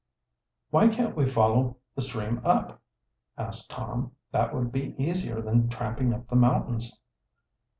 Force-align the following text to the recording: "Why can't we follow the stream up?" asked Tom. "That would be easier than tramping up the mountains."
"Why 0.71 0.87
can't 0.87 1.15
we 1.15 1.27
follow 1.27 1.77
the 1.93 2.01
stream 2.01 2.41
up?" 2.43 2.81
asked 3.37 3.69
Tom. 3.69 4.13
"That 4.31 4.51
would 4.51 4.71
be 4.71 4.95
easier 4.97 5.43
than 5.43 5.69
tramping 5.69 6.11
up 6.11 6.27
the 6.27 6.35
mountains." 6.35 6.99